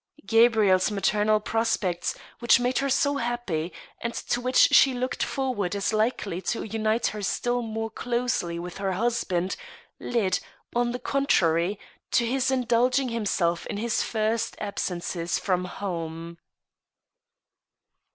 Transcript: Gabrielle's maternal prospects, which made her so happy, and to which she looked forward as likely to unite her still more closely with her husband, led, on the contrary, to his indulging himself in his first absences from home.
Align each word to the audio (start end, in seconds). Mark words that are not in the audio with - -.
Gabrielle's 0.25 0.89
maternal 0.89 1.39
prospects, 1.39 2.17
which 2.39 2.59
made 2.59 2.79
her 2.79 2.89
so 2.89 3.17
happy, 3.17 3.71
and 3.99 4.15
to 4.15 4.41
which 4.41 4.73
she 4.73 4.95
looked 4.95 5.21
forward 5.21 5.75
as 5.75 5.93
likely 5.93 6.41
to 6.41 6.63
unite 6.65 7.05
her 7.05 7.21
still 7.21 7.61
more 7.61 7.91
closely 7.91 8.57
with 8.57 8.79
her 8.79 8.93
husband, 8.93 9.55
led, 9.99 10.39
on 10.75 10.89
the 10.91 10.97
contrary, 10.97 11.77
to 12.09 12.25
his 12.25 12.49
indulging 12.49 13.09
himself 13.09 13.67
in 13.67 13.77
his 13.77 14.01
first 14.01 14.55
absences 14.59 15.37
from 15.37 15.65
home. 15.65 16.39